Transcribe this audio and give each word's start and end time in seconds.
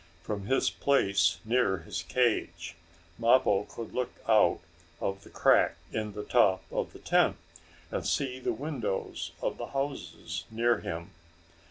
From 0.23 0.47
his 0.47 0.71
place 0.71 1.37
near 1.45 1.77
his 1.77 2.01
cage 2.01 2.73
Mappo 3.19 3.65
could 3.65 3.93
look 3.93 4.09
out 4.27 4.59
of 4.99 5.21
the 5.21 5.29
crack 5.29 5.75
in 5.93 6.13
the 6.13 6.23
top 6.23 6.63
of 6.71 6.91
the 6.91 6.97
tent, 6.97 7.37
and 7.91 8.03
see 8.03 8.39
the 8.39 8.51
windows 8.51 9.31
of 9.43 9.59
the 9.59 9.67
houses 9.67 10.45
near 10.49 10.79
him. 10.79 11.11